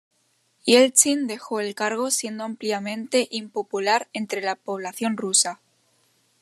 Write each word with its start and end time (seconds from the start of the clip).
Yeltsin 0.65 1.27
dejó 1.27 1.59
el 1.59 1.75
cargo 1.75 2.09
siendo 2.09 2.43
ampliamente 2.43 3.27
impopular 3.29 4.07
entre 4.13 4.41
la 4.41 4.55
población 4.55 5.15
rusa. 5.15 5.59